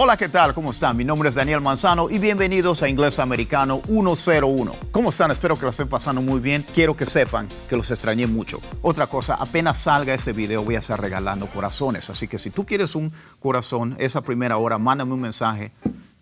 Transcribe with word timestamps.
Hola, 0.00 0.16
¿qué 0.16 0.28
tal? 0.28 0.54
¿Cómo 0.54 0.70
están? 0.70 0.96
Mi 0.96 1.04
nombre 1.04 1.28
es 1.28 1.34
Daniel 1.34 1.60
Manzano 1.60 2.08
y 2.08 2.20
bienvenidos 2.20 2.84
a 2.84 2.88
Inglés 2.88 3.18
Americano 3.18 3.82
101. 3.88 4.72
¿Cómo 4.92 5.10
están? 5.10 5.32
Espero 5.32 5.56
que 5.56 5.62
lo 5.62 5.72
estén 5.72 5.88
pasando 5.88 6.22
muy 6.22 6.38
bien. 6.38 6.64
Quiero 6.72 6.96
que 6.96 7.04
sepan 7.04 7.48
que 7.68 7.76
los 7.76 7.90
extrañé 7.90 8.28
mucho. 8.28 8.60
Otra 8.80 9.08
cosa, 9.08 9.34
apenas 9.34 9.76
salga 9.76 10.14
ese 10.14 10.32
video 10.32 10.62
voy 10.62 10.76
a 10.76 10.78
estar 10.78 11.00
regalando 11.00 11.48
corazones. 11.48 12.08
Así 12.10 12.28
que 12.28 12.38
si 12.38 12.50
tú 12.50 12.64
quieres 12.64 12.94
un 12.94 13.12
corazón, 13.40 13.96
esa 13.98 14.20
primera 14.20 14.56
hora, 14.58 14.78
mándame 14.78 15.14
un 15.14 15.20
mensaje 15.20 15.72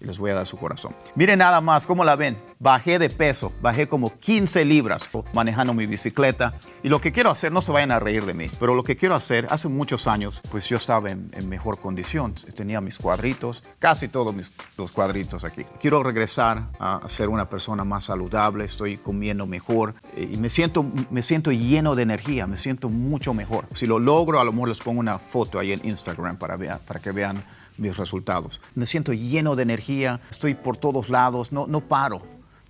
les 0.06 0.18
voy 0.18 0.30
a 0.30 0.34
dar 0.34 0.46
su 0.46 0.56
corazón. 0.56 0.94
Miren 1.14 1.40
nada 1.40 1.60
más, 1.60 1.86
¿cómo 1.86 2.04
la 2.04 2.16
ven? 2.16 2.38
Bajé 2.58 2.98
de 2.98 3.10
peso, 3.10 3.52
bajé 3.60 3.86
como 3.86 4.16
15 4.18 4.64
libras 4.64 5.10
manejando 5.34 5.74
mi 5.74 5.86
bicicleta. 5.86 6.54
Y 6.82 6.88
lo 6.88 7.00
que 7.00 7.12
quiero 7.12 7.30
hacer, 7.30 7.52
no 7.52 7.60
se 7.60 7.72
vayan 7.72 7.90
a 7.90 7.98
reír 7.98 8.24
de 8.24 8.32
mí, 8.32 8.50
pero 8.58 8.74
lo 8.74 8.82
que 8.82 8.96
quiero 8.96 9.14
hacer, 9.14 9.46
hace 9.50 9.68
muchos 9.68 10.06
años, 10.06 10.40
pues 10.50 10.68
yo 10.68 10.76
estaba 10.76 11.10
en, 11.10 11.30
mejor 11.48 11.78
condición. 11.78 12.34
Tenía 12.54 12.80
mis 12.80 12.98
cuadritos, 12.98 13.62
casi 13.78 14.08
todos 14.08 14.34
mis, 14.34 14.52
los 14.78 14.92
cuadritos 14.92 15.44
aquí. 15.44 15.64
Quiero 15.80 16.02
regresar 16.02 16.70
a 16.78 17.00
ser 17.08 17.28
una 17.28 17.48
persona 17.50 17.84
más 17.84 18.04
saludable, 18.04 18.64
estoy 18.64 18.96
comiendo 18.96 19.46
mejor 19.46 19.94
eh, 20.16 20.28
y 20.32 20.36
me 20.38 20.48
siento, 20.48 20.84
me 21.10 21.22
siento 21.22 21.52
lleno 21.52 21.94
de 21.94 22.02
energía, 22.02 22.46
me 22.46 22.56
siento 22.56 22.88
mucho 22.88 23.34
mejor. 23.34 23.66
Si 23.74 23.86
lo 23.86 23.98
logro, 23.98 24.40
a 24.40 24.44
lo 24.44 24.52
mejor 24.52 24.68
les 24.68 24.78
pongo 24.78 25.00
una 25.00 25.18
foto 25.18 25.58
ahí 25.58 25.72
en 25.72 25.84
Instagram 25.84 26.36
para, 26.36 26.56
para 26.78 27.00
que 27.00 27.12
vean 27.12 27.44
mis 27.78 27.96
resultados. 27.96 28.60
Me 28.74 28.86
siento 28.86 29.12
lleno 29.12 29.56
de 29.56 29.62
energía, 29.62 30.20
estoy 30.30 30.54
por 30.54 30.76
todos 30.76 31.08
lados, 31.08 31.52
no, 31.52 31.66
no 31.66 31.80
paro, 31.80 32.22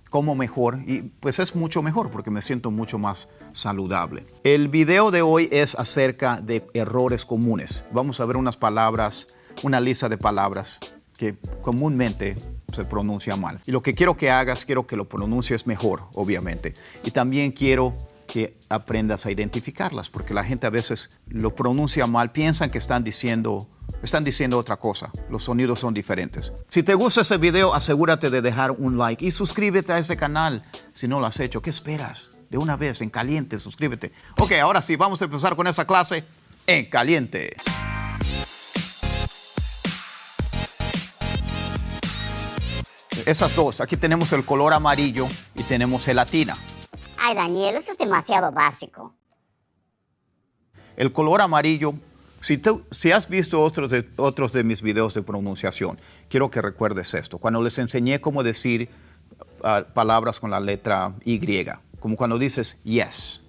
como 0.09 0.35
mejor 0.35 0.79
y 0.85 1.01
pues 1.01 1.39
es 1.39 1.55
mucho 1.55 1.81
mejor 1.81 2.11
porque 2.11 2.31
me 2.31 2.41
siento 2.41 2.71
mucho 2.71 2.97
más 2.97 3.29
saludable. 3.51 4.25
El 4.43 4.67
video 4.67 5.11
de 5.11 5.21
hoy 5.21 5.49
es 5.51 5.75
acerca 5.75 6.41
de 6.41 6.65
errores 6.73 7.25
comunes. 7.25 7.85
Vamos 7.91 8.19
a 8.19 8.25
ver 8.25 8.37
unas 8.37 8.57
palabras, 8.57 9.27
una 9.63 9.79
lista 9.79 10.09
de 10.09 10.17
palabras 10.17 10.79
que 11.17 11.35
comúnmente 11.61 12.35
se 12.73 12.85
pronuncia 12.85 13.35
mal. 13.35 13.59
Y 13.65 13.71
lo 13.71 13.81
que 13.81 13.93
quiero 13.93 14.15
que 14.15 14.29
hagas, 14.29 14.65
quiero 14.65 14.85
que 14.85 14.95
lo 14.95 15.09
pronuncies 15.09 15.65
mejor, 15.65 16.03
obviamente. 16.13 16.73
Y 17.03 17.11
también 17.11 17.51
quiero 17.51 17.93
que 18.27 18.57
aprendas 18.69 19.25
a 19.25 19.31
identificarlas, 19.31 20.09
porque 20.09 20.33
la 20.33 20.43
gente 20.43 20.67
a 20.67 20.69
veces 20.69 21.21
lo 21.27 21.55
pronuncia 21.55 22.05
mal, 22.05 22.31
piensan 22.31 22.69
que 22.69 22.77
están 22.77 23.03
diciendo 23.03 23.69
están 24.03 24.23
diciendo 24.23 24.57
otra 24.57 24.77
cosa. 24.77 25.11
Los 25.29 25.45
sonidos 25.45 25.79
son 25.79 25.93
diferentes. 25.93 26.53
Si 26.69 26.83
te 26.83 26.93
gusta 26.93 27.21
este 27.21 27.37
video, 27.37 27.73
asegúrate 27.73 28.29
de 28.29 28.41
dejar 28.41 28.71
un 28.71 28.97
like 28.97 29.25
y 29.25 29.31
suscríbete 29.31 29.93
a 29.93 29.97
este 29.97 30.17
canal. 30.17 30.63
Si 30.93 31.07
no 31.07 31.19
lo 31.19 31.25
has 31.25 31.39
hecho, 31.39 31.61
¿qué 31.61 31.69
esperas? 31.69 32.37
De 32.49 32.57
una 32.57 32.75
vez, 32.75 33.01
en 33.01 33.09
caliente, 33.09 33.57
suscríbete. 33.59 34.11
Ok, 34.39 34.51
ahora 34.61 34.81
sí, 34.81 34.95
vamos 34.95 35.21
a 35.21 35.25
empezar 35.25 35.55
con 35.55 35.67
esa 35.67 35.85
clase 35.85 36.23
en 36.67 36.89
caliente. 36.89 37.55
Esas 43.25 43.55
dos, 43.55 43.81
aquí 43.81 43.97
tenemos 43.97 44.31
el 44.31 44.45
color 44.45 44.73
amarillo 44.73 45.27
y 45.55 45.63
tenemos 45.63 46.05
gelatina. 46.05 46.55
Ay, 47.27 47.35
Daniel, 47.35 47.75
eso 47.75 47.91
es 47.91 47.97
demasiado 47.97 48.53
básico. 48.53 49.13
El 50.95 51.11
color 51.11 51.41
amarillo 51.41 51.93
si, 52.39 52.61
si, 52.91 53.11
has 53.11 53.27
visto 53.27 53.61
otros 53.61 53.91
de, 53.91 54.07
otros 54.15 54.53
de 54.53 54.63
mis 54.63 54.81
videos 54.81 55.13
de 55.13 55.23
pronunciación, 55.23 55.99
quiero 56.29 56.49
que 56.49 56.61
recuerdes 56.61 57.13
esto. 57.15 57.37
Cuando 57.37 57.61
les 57.61 57.77
enseñé 57.79 58.21
cómo 58.21 58.43
decir 58.43 58.87
ah, 59.61 59.83
palabras 59.93 60.39
con 60.39 60.51
la 60.51 60.61
letra 60.61 61.15
Y, 61.25 61.65
como 61.99 62.15
cuando 62.15 62.37
dices 62.37 62.79
yes, 62.85 63.41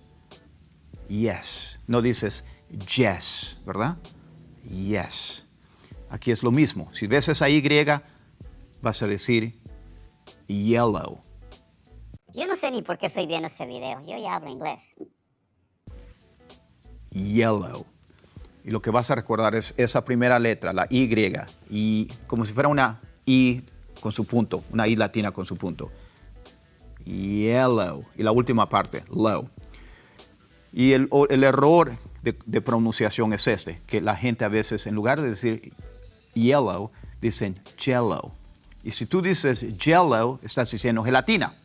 yes, 1.08 1.78
no 1.86 2.02
dices 2.02 2.46
yes, 2.96 3.60
¿verdad? 3.64 3.96
Yes. 4.68 5.46
Aquí 6.10 6.32
es 6.32 6.42
lo 6.42 6.50
mismo. 6.50 6.92
Si 6.92 7.06
ves 7.06 7.28
esa 7.28 7.48
Y, 7.48 7.62
vas 8.82 9.02
a 9.04 9.06
decir 9.06 9.56
yellow. 10.48 11.20
Yo 12.38 12.46
no 12.46 12.54
sé 12.54 12.70
ni 12.70 12.82
por 12.82 12.98
qué 12.98 13.06
estoy 13.06 13.26
viendo 13.26 13.48
ese 13.48 13.66
video. 13.66 14.00
Yo 14.06 14.16
ya 14.16 14.36
hablo 14.36 14.48
inglés. 14.48 14.94
Yellow. 17.10 17.84
Y 18.64 18.70
lo 18.70 18.80
que 18.80 18.90
vas 18.90 19.10
a 19.10 19.16
recordar 19.16 19.56
es 19.56 19.74
esa 19.76 20.04
primera 20.04 20.38
letra, 20.38 20.72
la 20.72 20.86
Y, 20.88 21.12
y 21.68 22.06
como 22.28 22.44
si 22.44 22.52
fuera 22.52 22.68
una 22.68 23.00
I 23.26 23.64
con 24.00 24.12
su 24.12 24.24
punto, 24.24 24.62
una 24.70 24.86
I 24.86 24.94
latina 24.94 25.32
con 25.32 25.46
su 25.46 25.56
punto. 25.56 25.90
Yellow. 27.04 28.04
Y 28.16 28.22
la 28.22 28.30
última 28.30 28.66
parte, 28.66 29.02
low. 29.10 29.48
Y 30.72 30.92
el, 30.92 31.08
error 31.42 31.96
de, 32.22 32.36
de, 32.46 32.60
pronunciación 32.60 33.32
es 33.32 33.48
este, 33.48 33.82
que 33.84 34.00
la 34.00 34.14
gente 34.14 34.44
a 34.44 34.48
veces 34.48 34.86
en 34.86 34.94
lugar 34.94 35.20
de 35.20 35.30
decir 35.30 35.72
yellow, 36.34 36.92
dicen 37.20 37.60
jello. 37.76 38.30
Y 38.84 38.92
si 38.92 39.06
tú 39.06 39.22
dices 39.22 39.66
jello, 39.76 40.38
estás 40.44 40.70
diciendo 40.70 41.02
gelatina. 41.02 41.57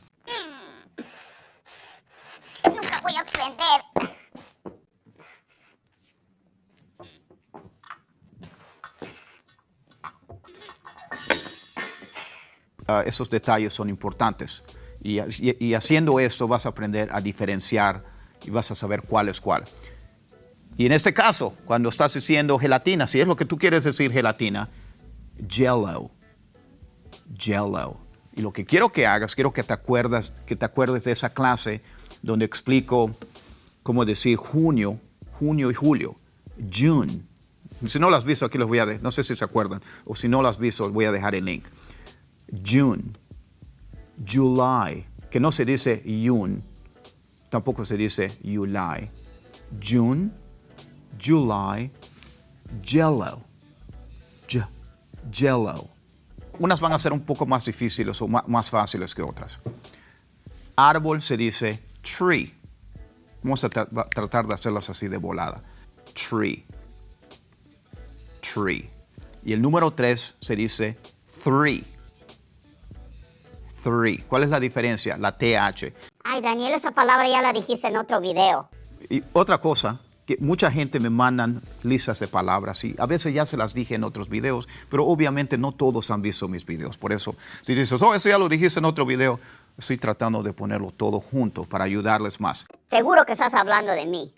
Ah, 12.87 13.03
esos 13.05 13.29
detalles 13.29 13.73
son 13.73 13.89
importantes. 13.89 14.63
Y, 15.03 15.73
haciendo 15.73 16.19
esto 16.19 16.47
vas 16.47 16.65
a 16.65 16.69
aprender 16.69 17.09
a 17.11 17.19
diferenciar 17.19 18.05
y 18.45 18.49
vas 18.49 18.71
a 18.71 18.75
saber 18.75 19.01
cuál 19.01 19.27
es 19.29 19.41
cuál. 19.41 19.65
Y 20.77 20.85
en 20.85 20.91
este 20.91 21.13
caso, 21.13 21.53
cuando 21.65 21.89
estás 21.89 22.13
diciendo 22.13 22.57
gelatina, 22.57 23.05
si 23.05 23.19
es 23.19 23.27
lo 23.27 23.35
que 23.35 23.45
tú 23.45 23.57
quieres 23.57 23.83
decir 23.83 24.11
gelatina, 24.11 24.69
jello, 25.47 26.09
jello. 27.37 27.97
Y 28.35 28.41
lo 28.41 28.51
que 28.51 28.65
quiero 28.65 28.91
que 28.91 29.05
hagas, 29.05 29.35
quiero 29.35 29.53
que 29.53 29.63
te 29.63 29.73
acuerdas, 29.73 30.33
que 30.45 30.55
te 30.55 30.65
acuerdes 30.65 31.03
de 31.03 31.11
esa 31.11 31.29
clase 31.29 31.81
donde 32.21 32.45
explico 32.45 33.15
cómo 33.83 34.05
decir 34.05 34.37
junio, 34.37 34.99
junio 35.33 35.69
y 35.69 35.73
julio, 35.73 36.15
June. 36.73 37.21
Si 37.85 37.99
no 37.99 38.09
lo 38.09 38.15
has 38.15 38.23
visto, 38.23 38.45
aquí 38.45 38.57
los 38.57 38.69
voy 38.69 38.79
a, 38.79 38.85
no 38.85 39.11
sé 39.11 39.23
si 39.23 39.35
se 39.35 39.43
acuerdan, 39.43 39.81
o 40.05 40.15
si 40.15 40.29
no 40.29 40.41
lo 40.41 40.47
has 40.47 40.57
visto, 40.57 40.89
voy 40.89 41.05
a 41.05 41.11
dejar 41.11 41.35
el 41.35 41.45
link. 41.45 41.65
June, 42.61 43.13
July, 44.25 45.05
que 45.29 45.39
no 45.39 45.51
se 45.51 45.65
dice 45.65 46.03
June, 46.05 46.61
tampoco 47.49 47.83
se 47.85 47.97
dice 47.97 48.29
July. 48.43 49.09
June, 49.81 50.29
July, 51.19 51.91
Jello, 52.83 53.41
Jello. 55.31 55.89
Unas 56.59 56.79
van 56.79 56.91
a 56.91 56.99
ser 56.99 57.13
un 57.13 57.21
poco 57.21 57.45
más 57.45 57.65
difíciles 57.65 58.21
o 58.21 58.27
más 58.27 58.69
fáciles 58.69 59.15
que 59.15 59.23
otras. 59.23 59.59
Árbol 60.75 61.21
se 61.21 61.37
dice 61.37 61.83
tree. 62.01 62.53
Vamos 63.41 63.63
a 63.63 63.69
tratar 63.69 64.47
de 64.47 64.53
hacerlas 64.53 64.89
así 64.89 65.07
de 65.07 65.17
volada. 65.17 65.63
Tree. 66.13 66.65
Tree. 68.41 68.87
Y 69.43 69.53
el 69.53 69.61
número 69.61 69.91
tres 69.91 70.37
se 70.39 70.55
dice 70.55 70.97
three. 71.43 71.83
¿Cuál 74.27 74.43
es 74.43 74.49
la 74.49 74.59
diferencia? 74.59 75.17
La 75.17 75.37
TH. 75.37 75.93
Ay, 76.23 76.41
Daniel, 76.41 76.73
esa 76.73 76.91
palabra 76.91 77.27
ya 77.27 77.41
la 77.41 77.53
dijiste 77.53 77.87
en 77.87 77.97
otro 77.97 78.21
video. 78.21 78.69
Y 79.09 79.23
otra 79.33 79.57
cosa, 79.57 79.99
que 80.25 80.37
mucha 80.39 80.71
gente 80.71 80.99
me 80.99 81.09
mandan 81.09 81.61
listas 81.83 82.19
de 82.19 82.27
palabras 82.27 82.83
y 82.85 82.95
a 82.97 83.05
veces 83.05 83.33
ya 83.33 83.45
se 83.45 83.57
las 83.57 83.73
dije 83.73 83.95
en 83.95 84.03
otros 84.03 84.29
videos, 84.29 84.67
pero 84.89 85.05
obviamente 85.05 85.57
no 85.57 85.73
todos 85.73 86.11
han 86.11 86.21
visto 86.21 86.47
mis 86.47 86.65
videos. 86.65 86.97
Por 86.97 87.11
eso, 87.11 87.35
si 87.61 87.75
dices, 87.75 88.01
oh, 88.01 88.15
eso 88.15 88.29
ya 88.29 88.37
lo 88.37 88.47
dijiste 88.47 88.79
en 88.79 88.85
otro 88.85 89.05
video, 89.05 89.39
estoy 89.77 89.97
tratando 89.97 90.41
de 90.41 90.53
ponerlo 90.53 90.91
todo 90.91 91.19
junto 91.19 91.63
para 91.65 91.83
ayudarles 91.83 92.39
más. 92.39 92.65
Seguro 92.87 93.25
que 93.25 93.33
estás 93.33 93.53
hablando 93.53 93.91
de 93.91 94.05
mí. 94.05 94.33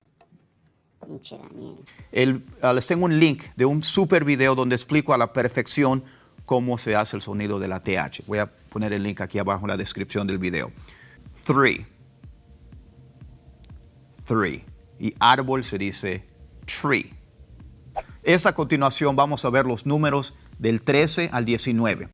El, 2.11 2.43
uh, 2.63 2.73
les 2.73 2.87
tengo 2.87 3.05
un 3.05 3.19
link 3.19 3.43
de 3.55 3.65
un 3.65 3.83
super 3.83 4.23
video 4.23 4.55
donde 4.55 4.75
explico 4.75 5.13
a 5.13 5.19
la 5.19 5.31
perfección 5.33 6.03
cómo 6.47 6.79
se 6.79 6.95
hace 6.95 7.15
el 7.15 7.21
sonido 7.21 7.59
de 7.59 7.67
la 7.67 7.81
TH. 7.81 8.25
Voy 8.25 8.39
a 8.39 8.51
poner 8.75 8.91
el 8.91 9.03
link 9.03 9.21
aquí 9.21 9.39
abajo 9.39 9.61
en 9.61 9.69
la 9.69 9.77
descripción 9.77 10.27
del 10.27 10.37
video. 10.37 10.69
Three. 11.45 11.87
Three. 14.25 14.65
Y 14.99 15.15
árbol 15.17 15.63
se 15.63 15.77
dice 15.77 16.27
tree. 16.65 17.09
Esta 18.21 18.53
continuación 18.53 19.15
vamos 19.15 19.45
a 19.45 19.49
ver 19.49 19.65
los 19.65 19.85
números 19.85 20.33
del 20.59 20.81
13 20.81 21.29
al 21.31 21.45
19. 21.45 22.09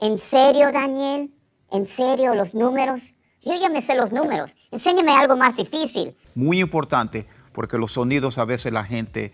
¿En 0.00 0.18
serio, 0.20 0.70
Daniel? 0.70 1.34
¿En 1.72 1.84
serio 1.84 2.36
los 2.36 2.54
números? 2.54 3.12
Yo 3.42 3.58
ya 3.60 3.68
me 3.68 3.82
sé 3.82 3.96
los 3.96 4.12
números. 4.12 4.54
Enséñame 4.70 5.16
algo 5.16 5.36
más 5.36 5.56
difícil. 5.56 6.16
Muy 6.36 6.60
importante 6.60 7.26
porque 7.52 7.76
los 7.76 7.90
sonidos 7.90 8.38
a 8.38 8.44
veces 8.44 8.72
la 8.72 8.84
gente, 8.84 9.32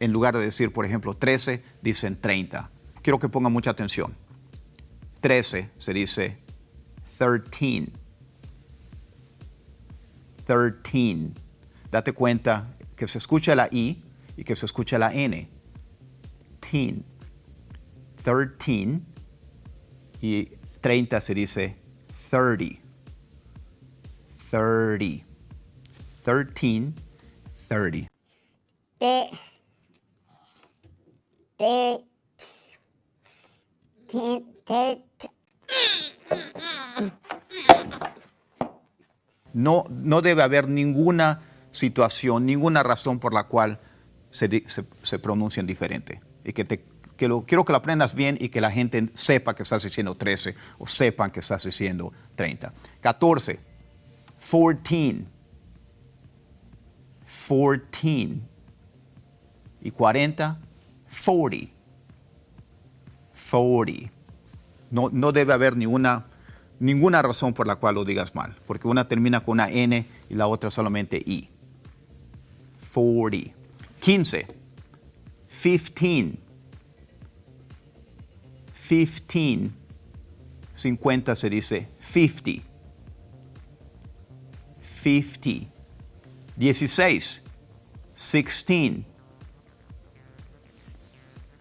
en 0.00 0.10
lugar 0.10 0.34
de 0.34 0.42
decir, 0.42 0.72
por 0.72 0.86
ejemplo, 0.86 1.12
13, 1.12 1.62
dicen 1.82 2.18
30 2.18 2.70
quiero 3.04 3.18
que 3.18 3.28
pongan 3.28 3.52
mucha 3.52 3.70
atención. 3.70 4.16
13 5.24 5.70
se 5.78 5.94
dice 5.94 6.36
13. 7.18 7.90
13. 10.44 11.30
Date 11.90 12.12
cuenta 12.12 12.76
que 12.94 13.08
se 13.08 13.16
escucha 13.16 13.54
la 13.54 13.66
I 13.72 14.02
y 14.36 14.44
que 14.44 14.54
se 14.54 14.66
escucha 14.66 14.98
la 14.98 15.14
N. 15.14 15.48
Teen. 16.60 17.06
13 18.22 19.00
y 20.20 20.44
30 20.82 21.20
se 21.22 21.34
dice 21.34 21.76
30. 22.30 22.82
30. 24.50 25.24
13, 26.22 26.92
30. 27.66 28.10
Te, 28.98 29.30
te, 34.12 34.53
No, 39.52 39.84
no 39.88 40.20
debe 40.20 40.42
haber 40.42 40.68
ninguna 40.68 41.42
situación, 41.70 42.46
ninguna 42.46 42.82
razón 42.82 43.18
por 43.18 43.32
la 43.32 43.44
cual 43.44 43.78
se, 44.30 44.48
se, 44.68 44.84
se 45.02 45.18
pronuncian 45.18 45.66
diferente. 45.66 46.20
Y 46.44 46.52
que, 46.52 46.64
te, 46.64 46.84
que 47.16 47.28
lo, 47.28 47.44
quiero 47.44 47.64
que 47.64 47.72
lo 47.72 47.78
aprendas 47.78 48.14
bien 48.14 48.36
y 48.40 48.48
que 48.48 48.60
la 48.60 48.70
gente 48.70 49.10
sepa 49.14 49.54
que 49.54 49.62
estás 49.62 49.82
diciendo 49.82 50.14
13 50.14 50.54
o 50.78 50.86
sepan 50.86 51.30
que 51.30 51.40
estás 51.40 51.64
diciendo 51.64 52.12
30. 52.36 52.72
14. 53.00 53.60
14. 54.40 55.26
14. 57.48 58.40
Y 59.82 59.90
40. 59.90 60.58
40. 61.24 61.72
40. 63.50 64.13
No, 64.94 65.10
no 65.12 65.32
debe 65.32 65.52
haber 65.52 65.76
ninguna, 65.76 66.24
ninguna 66.78 67.20
razón 67.20 67.52
por 67.52 67.66
la 67.66 67.74
cual 67.74 67.96
lo 67.96 68.04
digas 68.04 68.36
mal, 68.36 68.54
porque 68.64 68.86
una 68.86 69.08
termina 69.08 69.40
con 69.42 69.54
una 69.54 69.68
N 69.68 70.06
y 70.30 70.34
la 70.34 70.46
otra 70.46 70.70
solamente 70.70 71.16
I. 71.16 71.48
40. 72.94 73.52
15. 73.98 74.46
15. 75.60 76.38
15. 79.26 79.70
50 80.74 81.34
se 81.34 81.50
dice 81.50 81.88
50. 82.00 82.62
50. 85.02 85.66
16. 86.56 87.42
16. 88.14 89.04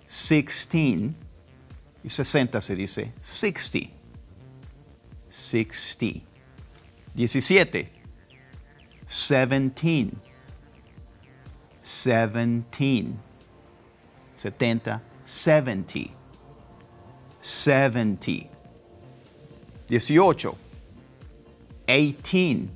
16. 0.07 1.22
Y 2.03 2.09
60 2.09 2.61
se 2.61 2.75
dice 2.75 3.13
60. 3.21 3.79
60. 5.29 6.21
17. 7.15 7.89
17. 9.07 10.13
17. 11.81 13.19
70. 14.35 15.01
70. 15.25 16.09
70. 17.41 18.49
18. 19.87 20.55
18. 21.87 22.67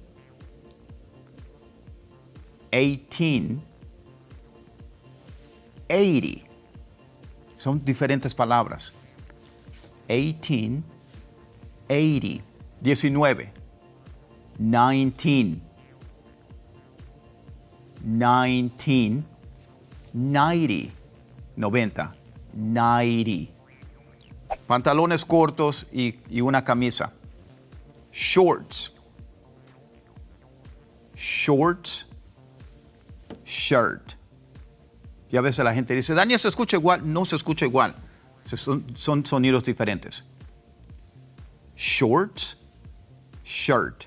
18. 2.71 3.61
80. 5.89 6.47
Son 7.57 7.83
diferentes 7.83 8.35
palabras. 8.35 8.93
18, 10.07 10.83
80, 11.89 12.43
19, 12.81 13.51
19, 14.59 15.61
19, 18.03 19.23
90, 20.13 20.93
90, 21.55 22.15
90. 22.53 23.51
Pantalones 24.65 25.25
cortos 25.25 25.87
y, 25.91 26.15
y 26.29 26.41
una 26.41 26.63
camisa. 26.63 27.11
Shorts. 28.11 28.93
Shorts. 31.15 32.07
Shirt. 33.45 34.13
Y 35.29 35.37
a 35.37 35.41
veces 35.41 35.63
la 35.63 35.73
gente 35.73 35.93
dice, 35.93 36.13
Daniel, 36.13 36.39
se 36.39 36.47
escucha 36.47 36.77
igual. 36.77 37.01
No 37.03 37.25
se 37.25 37.35
escucha 37.35 37.65
igual. 37.65 37.95
Son, 38.55 38.85
son 38.95 39.25
sonidos 39.25 39.63
diferentes. 39.63 40.23
Shorts, 41.75 42.57
shirt. 43.43 44.05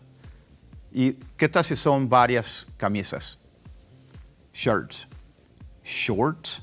¿Y 0.93 1.13
qué 1.37 1.49
tal 1.49 1.65
si 1.65 1.77
son 1.77 2.09
varias 2.09 2.67
camisas? 2.77 3.39
Shirts. 4.53 5.07
Shorts, 5.85 6.63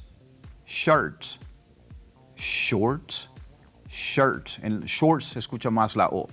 shirts. 0.65 1.39
Shorts, 2.35 3.29
shirts. 3.89 4.59
En 4.61 4.81
shorts 4.85 5.25
se 5.25 5.39
escucha 5.39 5.71
más 5.71 5.95
la 5.95 6.07
O. 6.07 6.29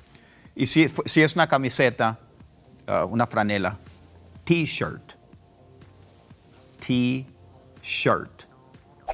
Y 0.54 0.66
si, 0.66 0.86
si 1.06 1.22
es 1.22 1.34
una 1.34 1.46
camiseta, 1.46 2.18
uh, 2.86 3.06
una 3.06 3.26
franela, 3.26 3.78
t-shirt. 4.44 5.14
T-shirt. 6.80 8.44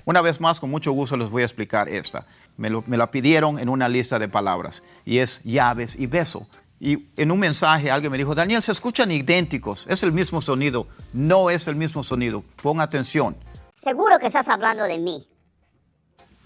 Una 0.04 0.20
vez 0.20 0.40
más, 0.40 0.60
con 0.60 0.70
mucho 0.70 0.92
gusto 0.92 1.16
les 1.16 1.30
voy 1.30 1.42
a 1.42 1.44
explicar 1.44 1.88
esta. 1.88 2.26
Me, 2.56 2.70
lo- 2.70 2.82
me 2.86 2.96
la 2.96 3.10
pidieron 3.10 3.58
en 3.58 3.68
una 3.68 3.88
lista 3.88 4.18
de 4.18 4.28
palabras 4.28 4.82
y 5.04 5.18
es 5.18 5.42
llaves 5.44 5.96
y 5.98 6.06
beso. 6.06 6.46
Y 6.78 7.08
en 7.20 7.30
un 7.30 7.38
mensaje 7.38 7.90
alguien 7.90 8.10
me 8.10 8.16
dijo, 8.18 8.34
Daniel, 8.34 8.62
se 8.62 8.72
escuchan 8.72 9.10
idénticos, 9.10 9.86
es 9.88 10.02
el 10.02 10.12
mismo 10.12 10.40
sonido. 10.40 10.86
No 11.12 11.50
es 11.50 11.68
el 11.68 11.76
mismo 11.76 12.02
sonido. 12.02 12.42
Pon 12.62 12.80
atención. 12.80 13.36
Seguro 13.76 14.18
que 14.18 14.26
estás 14.26 14.48
hablando 14.48 14.84
de 14.84 14.98
mí. 14.98 15.28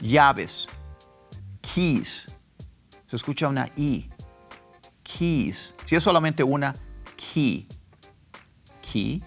Llaves, 0.01 0.69
keys. 1.61 2.29
Se 3.07 3.17
escucha 3.17 3.47
una 3.49 3.69
I. 3.77 4.11
Keys. 5.05 5.75
Si 5.85 5.95
es 5.95 6.03
solamente 6.03 6.43
una, 6.43 6.75
key. 7.17 7.69
Key, 8.83 9.23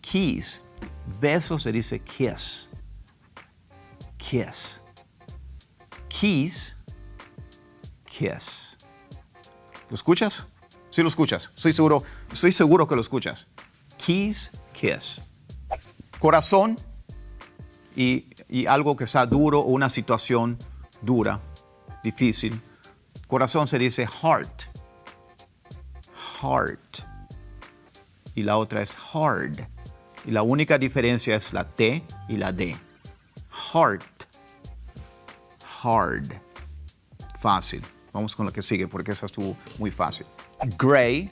keys. 0.00 0.62
Beso 1.20 1.58
se 1.58 1.70
dice 1.72 2.00
kiss. 2.00 2.68
Kiss. 4.28 4.82
Keys, 6.08 6.74
kiss. 8.04 8.76
¿Lo 9.88 9.94
escuchas? 9.94 10.46
Sí 10.90 11.02
lo 11.02 11.08
escuchas. 11.08 11.52
Estoy 11.54 11.72
seguro, 11.72 12.02
estoy 12.32 12.50
seguro 12.50 12.88
que 12.88 12.96
lo 12.96 13.02
escuchas. 13.02 13.46
Keys, 14.04 14.50
kiss. 14.72 15.22
Corazón 16.18 16.76
y, 17.94 18.26
y 18.48 18.66
algo 18.66 18.96
que 18.96 19.04
está 19.04 19.26
duro 19.26 19.60
o 19.60 19.66
una 19.66 19.90
situación 19.90 20.58
dura, 21.02 21.40
difícil. 22.02 22.60
Corazón 23.28 23.68
se 23.68 23.78
dice 23.78 24.08
heart. 24.08 24.62
Heart. 26.42 26.98
Y 28.34 28.42
la 28.42 28.56
otra 28.56 28.82
es 28.82 28.98
hard. 29.12 29.68
Y 30.24 30.32
la 30.32 30.42
única 30.42 30.78
diferencia 30.78 31.36
es 31.36 31.52
la 31.52 31.68
T 31.68 32.02
y 32.28 32.38
la 32.38 32.52
D. 32.52 32.76
Heart. 33.72 34.15
Hard. 35.86 36.40
Fácil. 37.38 37.82
Vamos 38.12 38.34
con 38.34 38.46
la 38.46 38.52
que 38.52 38.62
sigue 38.62 38.88
porque 38.88 39.12
esa 39.12 39.26
estuvo 39.26 39.56
muy 39.78 39.90
fácil. 39.90 40.26
Gray. 40.76 41.30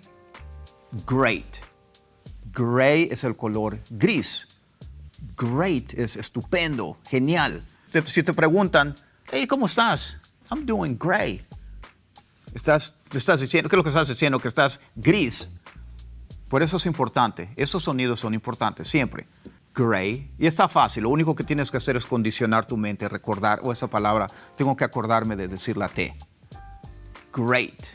Great. 1.07 1.57
Gray 2.53 3.09
es 3.11 3.25
el 3.25 3.37
color 3.37 3.81
gris. 3.91 4.47
Great 5.37 5.95
es 5.95 6.17
estupendo, 6.17 6.99
genial. 7.09 7.65
Si 8.07 8.23
te 8.23 8.33
preguntan, 8.33 8.95
hey, 9.33 9.47
¿cómo 9.47 9.67
estás? 9.67 10.21
I'm 10.51 10.65
doing 10.65 10.97
great. 10.97 11.41
Estás, 12.55 12.95
estás 13.13 13.41
diciendo, 13.41 13.69
¿qué 13.69 13.75
es 13.75 13.79
lo 13.79 13.83
que 13.83 13.89
estás 13.89 14.09
diciendo? 14.09 14.39
Que 14.39 14.49
estás 14.49 14.81
gris. 14.95 15.59
Por 16.49 16.63
eso 16.63 16.77
es 16.77 16.87
importante. 16.87 17.53
Esos 17.57 17.83
sonidos 17.83 18.21
son 18.21 18.35
importantes, 18.35 18.87
siempre. 18.87 19.27
Gray. 19.75 20.33
Y 20.39 20.47
está 20.47 20.69
fácil. 20.69 21.03
Lo 21.03 21.11
único 21.11 21.35
que 21.35 21.43
tienes 21.45 21.71
que 21.71 21.77
hacer 21.79 21.97
es 21.97 22.07
condicionar 22.07 22.65
tu 22.67 22.77
mente, 22.77 23.09
recordar, 23.09 23.61
o 23.63 23.73
esa 23.73 23.89
palabra, 23.89 24.29
tengo 24.57 24.77
que 24.77 24.85
acordarme 24.85 25.35
de 25.37 25.49
decir 25.49 25.77
la 25.77 25.89
T. 25.89 26.17
Great. 27.33 27.87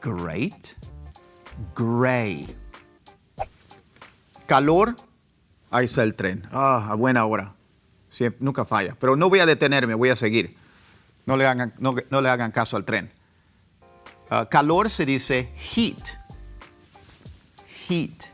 Great. 0.00 0.68
Gray. 1.74 2.56
Calor. 4.46 4.96
Ahí 5.70 5.86
está 5.86 6.02
el 6.02 6.14
tren. 6.14 6.46
Ah, 6.52 6.88
a 6.90 6.94
buena 6.94 7.24
hora. 7.24 7.54
Siem- 8.10 8.36
nunca 8.40 8.64
falla. 8.64 8.94
Pero 9.00 9.16
no 9.16 9.28
voy 9.28 9.40
a 9.40 9.46
detenerme, 9.46 9.94
voy 9.94 10.10
a 10.10 10.16
seguir. 10.16 10.56
No 11.24 11.36
le 11.36 11.46
hagan, 11.46 11.72
no 11.78 12.20
le 12.20 12.28
hagan 12.28 12.52
caso 12.52 12.76
al 12.76 12.84
tren. 12.84 13.10
Ah, 14.28 14.48
calor 14.48 14.90
se 14.90 15.06
dice 15.06 15.52
heat. 15.56 16.08
Heat. 17.88 18.31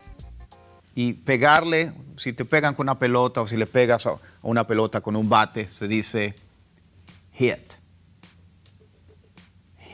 Y 0.98 1.12
pegarle, 1.12 1.92
si 2.16 2.32
te 2.32 2.44
pegan 2.44 2.74
con 2.74 2.86
una 2.86 2.98
pelota 2.98 3.40
o 3.40 3.46
si 3.46 3.56
le 3.56 3.68
pegas 3.68 4.04
a 4.06 4.18
una 4.42 4.66
pelota 4.66 5.00
con 5.00 5.14
un 5.14 5.28
bate, 5.28 5.64
se 5.64 5.86
dice 5.86 6.34
hit. 7.34 7.74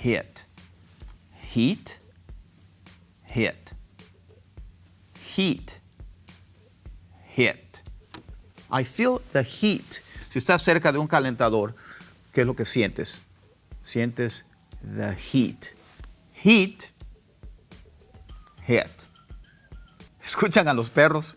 Hit. 0.02 0.46
Heat. 1.54 2.00
Hit. 3.34 3.72
Heat. 5.36 5.72
Hit. 7.36 7.82
I 8.72 8.82
feel 8.82 9.20
the 9.34 9.44
heat. 9.44 10.02
Si 10.30 10.38
estás 10.38 10.62
cerca 10.62 10.90
de 10.90 10.96
un 10.96 11.06
calentador, 11.06 11.74
¿qué 12.32 12.40
es 12.40 12.46
lo 12.46 12.56
que 12.56 12.64
sientes? 12.64 13.20
Sientes 13.82 14.46
the 14.80 15.14
heat. 15.14 15.66
Heat, 16.32 16.92
head. 18.66 18.88
¿Escuchan 20.24 20.66
a 20.68 20.74
los 20.74 20.88
perros? 20.88 21.36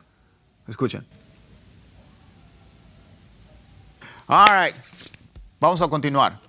Escuchan. 0.68 1.06
All 4.28 4.48
right. 4.48 4.76
Vamos 5.60 5.82
a 5.82 5.88
continuar. 5.88 6.40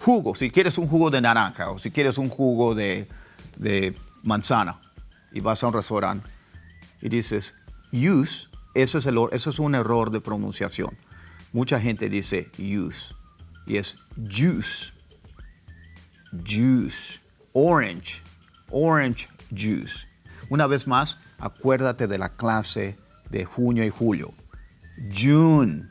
Jugo, 0.00 0.34
si 0.34 0.50
quieres 0.50 0.78
un 0.78 0.88
jugo 0.88 1.10
de 1.10 1.20
naranja 1.20 1.70
o 1.70 1.78
si 1.78 1.92
quieres 1.92 2.18
un 2.18 2.28
jugo 2.28 2.74
de, 2.74 3.08
de 3.56 3.96
manzana 4.24 4.80
y 5.30 5.40
vas 5.40 5.62
a 5.62 5.68
un 5.68 5.74
restaurante 5.74 6.28
y 7.00 7.08
dices 7.08 7.54
use, 7.92 8.48
eso 8.74 8.98
es, 8.98 9.06
el, 9.06 9.18
eso 9.30 9.50
es 9.50 9.58
un 9.60 9.76
error 9.76 10.10
de 10.10 10.20
pronunciación. 10.20 10.96
Mucha 11.52 11.80
gente 11.80 12.08
dice 12.08 12.50
use 12.58 13.14
y 13.66 13.76
es 13.76 13.98
juice. 14.16 14.92
Juice. 16.32 17.20
Orange. 17.52 18.22
Orange 18.70 19.28
juice. 19.50 20.08
Una 20.48 20.66
vez 20.66 20.86
más, 20.86 21.18
acuérdate 21.42 22.06
de 22.06 22.18
la 22.18 22.30
clase 22.30 22.96
de 23.30 23.44
junio 23.44 23.84
y 23.84 23.90
julio. 23.90 24.32
June. 25.12 25.90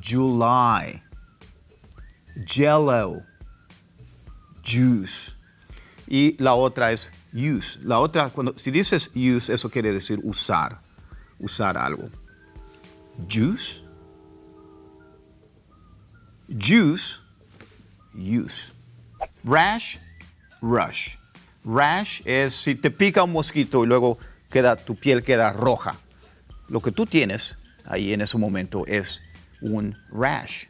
July. 0.00 1.02
Jello. 2.46 3.22
Juice. 4.64 5.32
Y 6.06 6.36
la 6.42 6.54
otra 6.54 6.92
es 6.92 7.10
use. 7.32 7.78
La 7.82 7.98
otra, 7.98 8.30
cuando, 8.30 8.54
si 8.56 8.70
dices 8.70 9.10
use, 9.14 9.52
eso 9.52 9.68
quiere 9.70 9.92
decir 9.92 10.20
usar. 10.22 10.80
Usar 11.38 11.76
algo. 11.76 12.08
Juice 13.28 13.82
Juice, 16.58 17.20
use. 18.12 18.72
Rash, 19.44 19.98
rush. 20.60 21.16
Rash 21.64 22.22
es 22.24 22.54
si 22.54 22.74
te 22.74 22.90
pica 22.90 23.22
un 23.22 23.32
mosquito 23.32 23.84
y 23.84 23.86
luego 23.86 24.18
queda, 24.50 24.76
tu 24.76 24.94
piel 24.96 25.22
queda 25.22 25.52
roja. 25.52 25.98
Lo 26.68 26.80
que 26.80 26.92
tú 26.92 27.06
tienes 27.06 27.58
ahí 27.84 28.12
en 28.12 28.20
ese 28.20 28.38
momento 28.38 28.86
es 28.86 29.22
un 29.60 29.96
rash. 30.10 30.66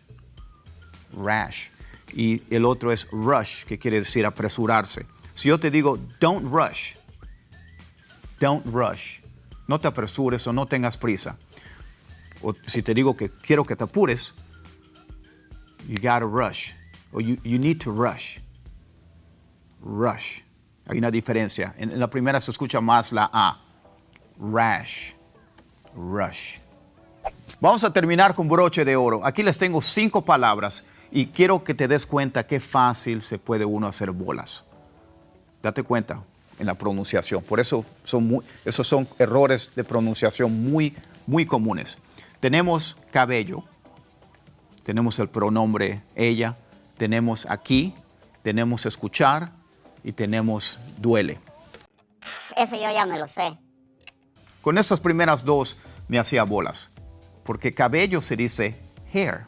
Rash. 1.13 1.69
Y 2.13 2.43
el 2.51 2.65
otro 2.65 2.91
es 2.91 3.09
rush, 3.13 3.65
que 3.65 3.79
quiere 3.79 3.99
decir 3.99 4.27
apresurarse. 4.27 5.07
Si 5.35 5.49
yo 5.49 5.59
te 5.59 5.71
digo, 5.71 5.99
don't 6.19 6.45
rush, 6.53 6.95
don't 8.41 8.67
rush, 8.67 9.21
no 9.69 9.79
te 9.79 9.89
apresures 9.89 10.47
o 10.47 10.53
no 10.53 10.67
tengas 10.67 10.99
prisa. 10.99 11.37
O 12.43 12.55
si 12.67 12.83
te 12.83 12.95
digo 12.95 13.17
que 13.17 13.31
quiero 13.31 13.65
que 13.65 13.77
te 13.77 13.85
apures, 13.85 14.35
you 15.87 15.97
gotta 15.97 16.27
rush. 16.27 16.73
Or 17.13 17.21
you, 17.21 17.39
you 17.45 17.59
need 17.59 17.81
to 17.81 17.93
rush. 17.93 18.41
Rush. 19.81 20.43
Hay 20.91 20.99
una 20.99 21.11
diferencia. 21.11 21.75
En, 21.79 21.99
la 21.99 22.11
primera 22.11 22.41
se 22.41 22.51
escucha 22.51 22.81
más 22.81 23.13
la 23.13 23.31
A. 23.33 23.61
Rash. 24.41 25.13
Rush. 25.95 26.59
Vamos 27.61 27.85
a 27.85 27.93
terminar 27.93 28.35
con 28.35 28.49
broche 28.49 28.85
de 28.85 28.97
oro. 28.97 29.25
Aquí 29.25 29.43
les 29.43 29.57
tengo 29.59 29.81
cinco 29.83 30.25
palabras 30.25 30.85
y 31.11 31.27
quiero 31.27 31.63
que 31.63 31.75
te 31.75 31.87
des 31.87 32.07
cuenta 32.07 32.47
qué 32.47 32.59
fácil 32.59 33.23
se 33.23 33.39
puede 33.39 33.65
uno 33.65 33.87
hacer 33.87 34.11
bolas. 34.11 34.65
Date 35.63 35.83
cuenta 35.83 36.23
en 36.59 36.67
la 36.67 36.75
pronunciación. 36.75 37.43
Por 37.43 37.61
eso 37.61 37.85
son 38.05 38.27
muy- 38.27 38.45
esos 38.65 38.87
son 38.87 39.07
errores 39.19 39.73
de 39.77 39.85
pronunciación 39.85 40.71
muy, 40.71 40.97
muy 41.27 41.47
comunes. 41.47 41.99
Tenemos 42.41 42.97
cabello, 43.13 43.63
tenemos 44.83 45.19
el 45.19 45.29
pronombre 45.29 46.03
ella, 46.15 46.57
tenemos 46.97 47.47
aquí, 47.51 47.95
tenemos 48.43 48.87
escuchar 48.87 49.53
y 50.05 50.13
tenemos 50.13 50.79
duele. 50.99 51.41
Ese 52.57 52.77
yo 52.81 52.91
ya 52.91 53.07
me 53.07 53.19
lo 53.19 53.29
sé. 53.29 53.57
Con 54.61 54.77
estas 54.79 55.01
primeras 55.01 55.45
dos 55.45 55.79
me 56.09 56.19
hacía 56.19 56.45
bolas, 56.45 56.91
porque 57.45 57.73
cabello 57.73 58.21
se 58.21 58.37
dice 58.37 58.79
hair, 59.13 59.45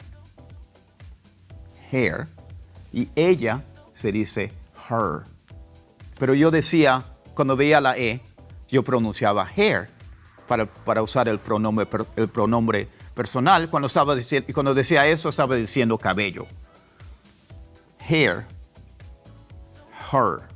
hair, 1.91 2.27
y 2.91 3.09
ella 3.15 3.63
se 3.93 4.11
dice 4.11 4.51
her. 4.89 5.23
Pero 6.17 6.33
yo 6.33 6.51
decía, 6.51 7.05
cuando 7.33 7.55
veía 7.55 7.81
la 7.81 7.97
E, 7.97 8.21
yo 8.69 8.83
pronunciaba 8.83 9.47
hair 9.55 9.89
para, 10.47 10.65
para 10.65 11.01
usar 11.03 11.27
el 11.27 11.39
pronombre, 11.39 11.87
el 12.15 12.27
pronombre 12.27 12.87
personal. 13.13 13.69
Cuando, 13.69 13.87
estaba 13.87 14.15
diciendo, 14.15 14.49
y 14.49 14.53
cuando 14.53 14.73
decía 14.73 15.05
eso, 15.07 15.29
estaba 15.29 15.55
diciendo 15.55 15.97
cabello. 15.97 16.47
Hair, 17.99 18.45
her. 20.13 20.47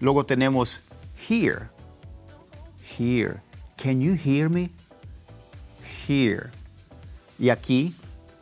Luego 0.00 0.24
tenemos 0.24 0.80
here, 1.14 1.70
here. 2.82 3.40
Can 3.76 4.00
you 4.00 4.14
hear 4.14 4.48
me? 4.48 4.70
Here. 5.82 6.50
Y 7.38 7.46
aquí, 7.46 7.94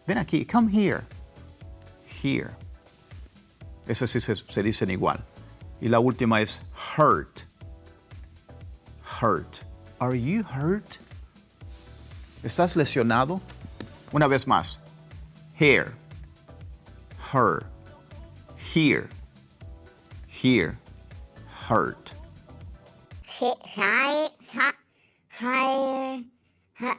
ven 0.07 0.17
aquí, 0.17 0.49
come 0.49 0.69
here. 0.69 1.05
Here. 2.07 2.57
Esas 3.87 4.11
sí 4.11 4.21
se, 4.21 4.63
dicen 4.63 4.91
igual. 4.91 5.23
Y 5.81 5.89
la 5.89 6.01
última 6.01 6.41
es 6.41 6.63
hurt. 6.97 7.45
Hurt. 9.03 9.63
Are 10.01 10.15
you 10.15 10.43
hurt? 10.43 10.99
¿Estás 12.43 12.77
lesionado? 12.77 13.41
Una 14.13 14.27
vez 14.27 14.47
más. 14.47 14.79
Here. 15.55 15.93
Her. 17.33 17.67
Here. 18.57 19.09
Here. 20.45 20.77
Hurt. 21.71 22.13
Hi, 23.41 23.55
hi, 23.67 24.37
hi, 24.53 24.71
hi, 25.41 26.27
hi. 26.79 26.99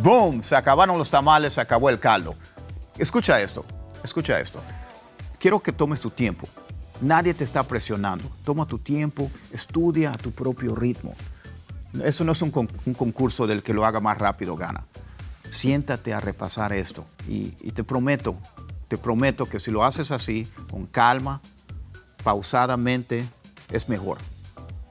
¡Boom! 0.00 0.40
Se 0.44 0.54
acabaron 0.54 0.96
los 0.98 1.10
tamales, 1.10 1.54
se 1.54 1.60
acabó 1.60 1.90
el 1.90 1.98
caldo. 1.98 2.36
Escucha 2.96 3.40
esto, 3.40 3.64
escucha 4.04 4.38
esto. 4.38 4.60
Quiero 5.40 5.58
que 5.58 5.72
tomes 5.72 6.00
tu 6.00 6.10
tiempo. 6.10 6.46
Nadie 7.00 7.34
te 7.34 7.42
está 7.42 7.64
presionando. 7.64 8.30
Toma 8.44 8.66
tu 8.66 8.78
tiempo, 8.78 9.28
estudia 9.52 10.12
a 10.12 10.16
tu 10.16 10.30
propio 10.30 10.76
ritmo. 10.76 11.12
Eso 12.04 12.22
no 12.22 12.30
es 12.30 12.42
un, 12.42 12.52
con- 12.52 12.70
un 12.86 12.94
concurso 12.94 13.48
del 13.48 13.64
que 13.64 13.74
lo 13.74 13.84
haga 13.84 13.98
más 13.98 14.16
rápido 14.16 14.54
gana. 14.54 14.86
Siéntate 15.50 16.14
a 16.14 16.20
repasar 16.20 16.72
esto 16.72 17.04
y, 17.26 17.56
y 17.60 17.72
te 17.72 17.82
prometo, 17.82 18.36
te 18.88 18.98
prometo 18.98 19.46
que 19.46 19.60
si 19.60 19.70
lo 19.70 19.84
haces 19.84 20.10
así, 20.10 20.48
con 20.70 20.86
calma, 20.86 21.40
pausadamente, 22.24 23.28
es 23.70 23.88
mejor. 23.88 24.18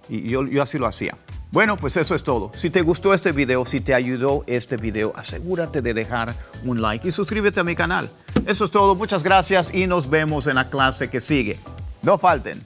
Y 0.10 0.30
yo, 0.30 0.42
así 0.62 0.78
lo 0.78 0.86
hacía. 0.86 1.18
Bueno, 1.52 1.78
pues 1.78 1.98
eso 1.98 2.14
es 2.14 2.24
todo. 2.24 2.52
Si 2.54 2.70
te 2.70 2.82
gustó 2.82 3.14
este 3.14 3.32
video, 3.32 3.66
si 3.66 3.82
te 3.82 3.94
ayudó 3.94 4.44
este 4.48 4.78
video, 4.78 5.14
asegúrate 5.16 5.82
de 5.82 5.94
dejar 5.94 6.36
un 6.64 6.82
like 6.82 7.08
y 7.08 7.12
suscríbete 7.12 7.60
a 7.60 7.64
mi 7.64 7.76
canal. 7.76 8.10
Eso 8.46 8.66
es 8.66 8.72
todo. 8.72 8.96
Muchas 8.96 9.24
gracias 9.24 9.74
y 9.74 9.88
nos 9.88 10.10
vemos 10.10 10.48
en 10.48 10.56
la 10.56 10.70
clase 10.70 11.10
que 11.10 11.22
sigue. 11.22 11.58
No 12.04 12.18
falten. 12.18 12.64